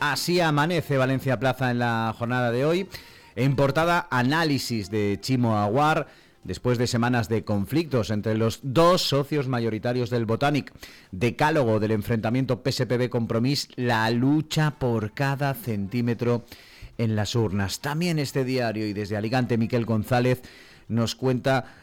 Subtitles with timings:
[0.00, 2.88] Así amanece Valencia Plaza en la jornada de hoy.
[3.34, 6.06] En portada, análisis de Chimo Aguar
[6.44, 10.72] después de semanas de conflictos entre los dos socios mayoritarios del Botanic,
[11.10, 16.44] decálogo del enfrentamiento PSPB Compromís, la lucha por cada centímetro
[16.96, 17.80] en las urnas.
[17.80, 20.42] También este diario y desde Alicante Miquel González
[20.88, 21.74] nos cuenta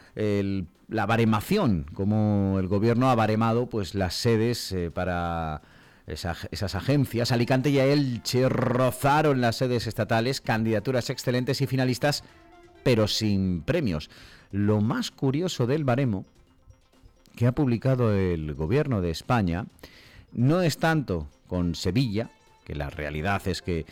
[0.88, 5.62] la baremación, como el gobierno ha baremado pues las sedes eh, para
[6.08, 7.32] esas agencias.
[7.32, 12.24] Alicante y Elche rozaron las sedes estatales, candidaturas excelentes y finalistas,
[12.84, 14.10] pero sin premios.
[14.52, 16.26] Lo más curioso del baremo
[17.36, 19.66] que ha publicado el gobierno de España
[20.32, 22.30] no es tanto con Sevilla,
[22.64, 23.86] que la realidad es que eh,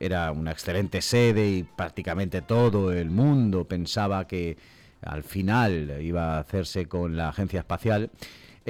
[0.00, 4.56] era una excelente sede y prácticamente todo el mundo pensaba que
[5.02, 8.10] al final iba a hacerse con la agencia espacial.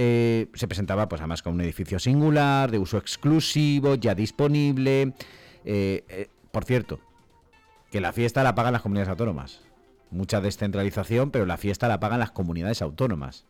[0.00, 5.12] Eh, se presentaba pues además con un edificio singular, de uso exclusivo, ya disponible.
[5.64, 7.00] Eh, por cierto,
[7.90, 9.60] que la fiesta la pagan las comunidades autónomas
[10.10, 13.44] mucha descentralización, pero la fiesta la pagan las comunidades autónomas.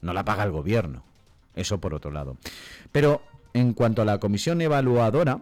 [0.00, 1.02] No la paga el gobierno.
[1.54, 2.36] Eso por otro lado.
[2.92, 5.40] Pero en cuanto a la comisión evaluadora,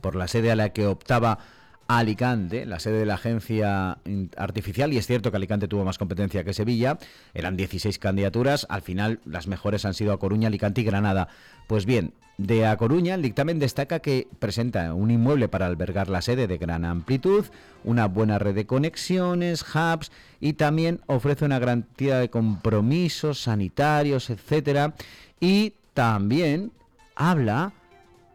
[0.00, 1.38] por la sede a la que optaba
[1.98, 3.98] Alicante, la sede de la agencia
[4.36, 6.98] artificial, y es cierto que Alicante tuvo más competencia que Sevilla,
[7.34, 11.26] eran 16 candidaturas, al final las mejores han sido a Coruña, Alicante y Granada.
[11.66, 16.22] Pues bien, de A Coruña, el dictamen destaca que presenta un inmueble para albergar la
[16.22, 17.46] sede de gran amplitud,
[17.82, 24.94] una buena red de conexiones, hubs y también ofrece una garantía de compromisos sanitarios, etcétera,
[25.40, 26.70] y también
[27.16, 27.72] habla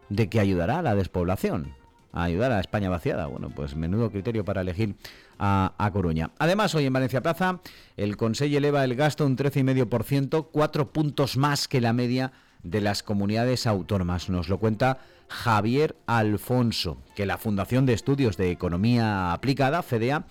[0.09, 1.84] de que ayudará a la despoblación
[2.15, 3.27] a ayudar a España vaciada.
[3.27, 4.95] Bueno, pues menudo criterio para elegir
[5.37, 6.31] a, Coruña.
[6.39, 7.59] Además, hoy en Valencia Plaza,
[7.97, 12.31] el Consejo eleva el gasto un 13,5%, cuatro puntos más que la media
[12.63, 14.29] de las comunidades autónomas.
[14.29, 20.25] Nos lo cuenta Javier Alfonso, que la Fundación de Estudios de Economía Aplicada, FEDEA,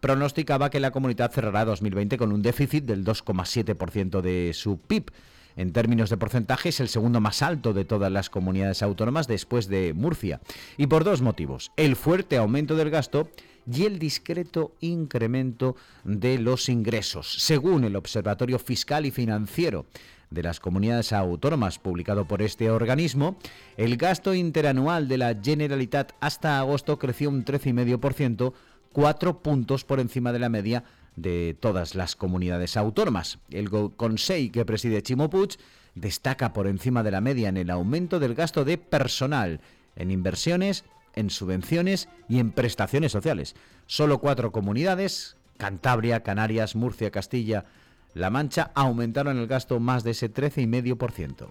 [0.00, 5.10] pronosticaba que la comunidad cerrará 2020 con un déficit del 2,7% de su PIB.
[5.56, 9.68] En términos de porcentaje es el segundo más alto de todas las comunidades autónomas después
[9.68, 10.40] de Murcia.
[10.76, 11.70] Y por dos motivos.
[11.76, 13.28] El fuerte aumento del gasto
[13.70, 17.36] y el discreto incremento de los ingresos.
[17.38, 19.86] Según el Observatorio Fiscal y Financiero
[20.30, 23.36] de las Comunidades Autónomas publicado por este organismo,
[23.76, 28.52] el gasto interanual de la Generalitat hasta agosto creció un 13,5%,
[28.92, 30.84] cuatro puntos por encima de la media
[31.16, 33.38] de todas las comunidades autónomas.
[33.50, 35.58] El Consejo que preside Chimo Puig
[35.94, 39.60] destaca por encima de la media en el aumento del gasto de personal,
[39.96, 40.84] en inversiones,
[41.14, 43.54] en subvenciones y en prestaciones sociales.
[43.86, 47.66] Solo cuatro comunidades, Cantabria, Canarias, Murcia, Castilla,
[48.14, 51.48] La Mancha, aumentaron el gasto más de ese 13,5%.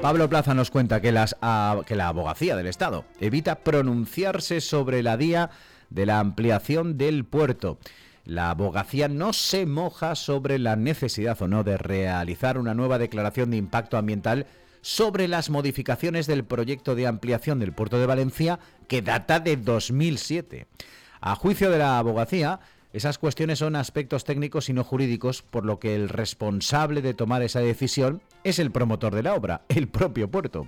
[0.00, 1.36] Pablo Plaza nos cuenta que, las,
[1.86, 5.50] que la abogacía del Estado evita pronunciarse sobre la día
[5.90, 7.78] de la ampliación del puerto.
[8.24, 13.50] La abogacía no se moja sobre la necesidad o no de realizar una nueva declaración
[13.50, 14.46] de impacto ambiental
[14.82, 18.58] sobre las modificaciones del proyecto de ampliación del puerto de Valencia
[18.88, 20.66] que data de 2007.
[21.20, 22.60] A juicio de la abogacía,
[22.92, 27.42] esas cuestiones son aspectos técnicos y no jurídicos, por lo que el responsable de tomar
[27.42, 30.66] esa decisión es el promotor de la obra, el propio puerto.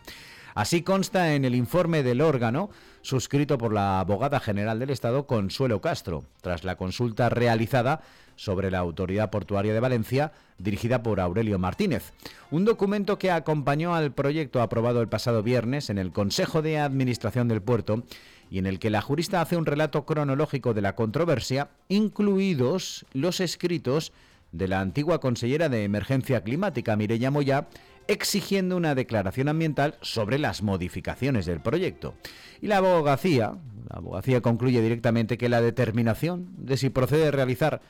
[0.54, 2.70] Así consta en el informe del órgano
[3.00, 8.02] suscrito por la abogada general del Estado, Consuelo Castro, tras la consulta realizada
[8.36, 12.12] sobre la Autoridad Portuaria de Valencia, dirigida por Aurelio Martínez.
[12.50, 17.48] Un documento que acompañó al proyecto aprobado el pasado viernes en el Consejo de Administración
[17.48, 18.04] del Puerto
[18.50, 23.40] y en el que la jurista hace un relato cronológico de la controversia, incluidos los
[23.40, 24.12] escritos
[24.52, 27.68] de la antigua consellera de Emergencia Climática, Mireya Moya,
[28.08, 32.14] exigiendo una declaración ambiental sobre las modificaciones del proyecto.
[32.60, 33.54] Y la abogacía,
[33.88, 37.80] la abogacía concluye directamente que la determinación de si procede a realizar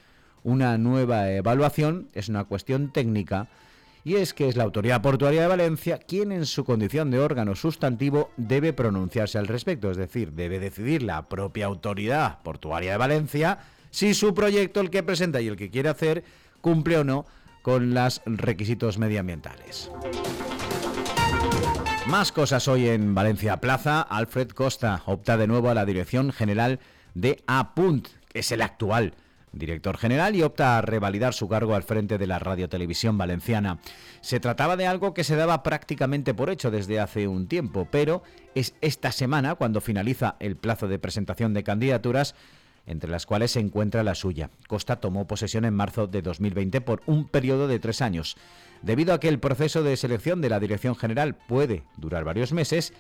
[0.44, 3.48] una nueva evaluación es una cuestión técnica
[4.04, 7.54] y es que es la Autoridad Portuaria de Valencia quien en su condición de órgano
[7.54, 13.58] sustantivo debe pronunciarse al respecto, es decir, debe decidir la propia Autoridad Portuaria de Valencia
[13.90, 16.25] si su proyecto, el que presenta y el que quiere hacer,
[16.60, 17.26] cumple o no
[17.62, 19.91] con los requisitos medioambientales.
[22.06, 24.03] Más cosas hoy en Valencia Plaza.
[24.03, 26.81] Alfred Costa opta de nuevo a la dirección general
[27.14, 29.14] de APUNT, que es el actual
[29.53, 33.79] director general, y opta a revalidar su cargo al frente de la radiotelevisión valenciana.
[34.20, 38.23] Se trataba de algo que se daba prácticamente por hecho desde hace un tiempo, pero
[38.55, 42.35] es esta semana cuando finaliza el plazo de presentación de candidaturas
[42.92, 44.50] entre las cuales se encuentra la suya.
[44.68, 48.36] Costa tomó posesión en marzo de 2020 por un periodo de tres años.
[48.82, 52.92] Debido a que el proceso de selección de la Dirección General puede durar varios meses,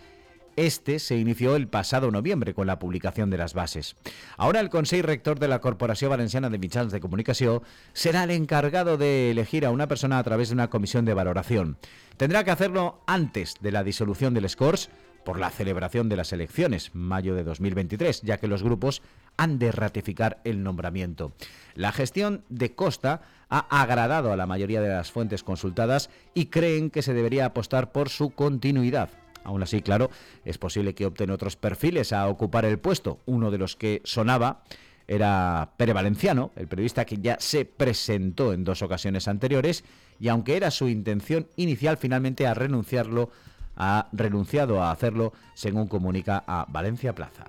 [0.56, 3.96] este se inició el pasado noviembre con la publicación de las bases.
[4.36, 7.62] Ahora el Consejo Rector de la Corporación Valenciana de Mitjans de Comunicación
[7.94, 11.78] será el encargado de elegir a una persona a través de una comisión de valoración.
[12.18, 14.90] Tendrá que hacerlo antes de la disolución del SCORS
[15.24, 19.02] por la celebración de las elecciones, mayo de 2023, ya que los grupos
[19.36, 21.32] han de ratificar el nombramiento.
[21.74, 26.90] La gestión de Costa ha agradado a la mayoría de las fuentes consultadas y creen
[26.90, 29.10] que se debería apostar por su continuidad.
[29.44, 30.10] Aún así, claro,
[30.44, 33.18] es posible que opten otros perfiles a ocupar el puesto.
[33.26, 34.62] Uno de los que sonaba
[35.08, 39.84] era Pere Valenciano, el periodista que ya se presentó en dos ocasiones anteriores
[40.20, 43.30] y aunque era su intención inicial, finalmente ha renunciarlo
[43.76, 47.44] ha renunciado a hacerlo, según comunica a Valencia Plaza.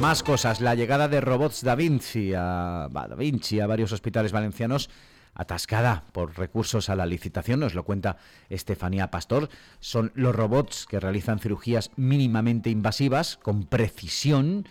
[0.00, 4.90] Más cosas, la llegada de robots Da Vinci a, Da Vinci a varios hospitales valencianos
[5.34, 8.16] atascada por recursos a la licitación, nos lo cuenta
[8.48, 9.48] Estefanía Pastor.
[9.80, 14.66] Son los robots que realizan cirugías mínimamente invasivas con precisión.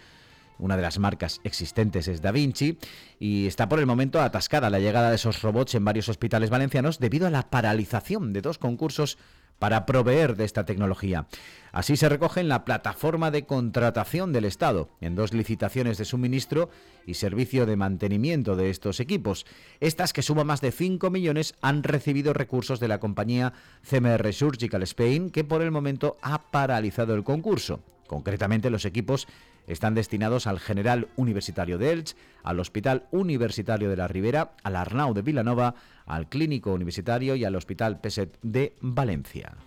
[0.57, 2.78] Una de las marcas existentes es Da Vinci
[3.19, 7.00] y está por el momento atascada la llegada de esos robots en varios hospitales valencianos
[7.00, 9.18] debido a la paralización de dos concursos
[9.60, 11.28] para proveer de esta tecnología.
[11.72, 16.69] Así se recoge en la plataforma de contratación del Estado, en dos licitaciones de suministro
[17.06, 19.46] y servicio de mantenimiento de estos equipos.
[19.81, 23.54] Estas, que suman más de 5 millones, han recibido recursos de la compañía
[23.88, 27.81] CMR Surgical Spain, que por el momento ha paralizado el concurso.
[28.08, 29.28] Concretamente, los equipos
[29.68, 35.13] están destinados al General Universitario de Elche, al Hospital Universitario de la Ribera, al Arnau
[35.13, 35.75] de Vilanova,
[36.06, 39.57] al Clínico Universitario y al Hospital Peset de Valencia.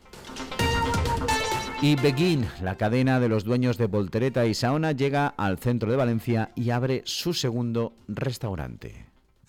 [1.81, 5.97] Y Beguín, la cadena de los dueños de Voltereta y Saona, llega al centro de
[5.97, 9.08] Valencia y abre su segundo restaurante.